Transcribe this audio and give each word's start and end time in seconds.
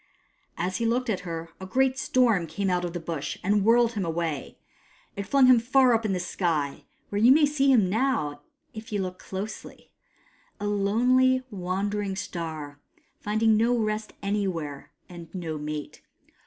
As 0.57 0.77
he 0.77 0.85
looked 0.87 1.11
at 1.11 1.19
her, 1.19 1.51
a 1.59 1.67
great 1.67 1.95
storm 1.99 2.47
came 2.47 2.71
out 2.71 2.83
of 2.83 2.93
the 2.93 2.99
Bush 2.99 3.37
and 3.43 3.63
whirled 3.63 3.91
him 3.93 4.03
away. 4.03 4.57
It 5.15 5.27
flung 5.27 5.45
him 5.45 5.59
far 5.59 5.93
up 5.93 6.05
in 6.05 6.11
the 6.11 6.19
sky, 6.19 6.85
where 7.09 7.21
you 7.21 7.31
may 7.31 7.45
see 7.45 7.71
him 7.71 7.87
now, 7.87 8.41
if 8.73 8.91
you 8.91 8.99
look 8.99 9.19
closely: 9.19 9.91
a 10.59 10.65
lonely, 10.65 11.43
wandering 11.51 12.15
star, 12.15 12.79
finding 13.19 13.55
no 13.55 13.77
rest 13.77 14.13
anywhere, 14.23 14.91
and 15.07 15.31
no 15.35 15.59
mate. 15.59 16.01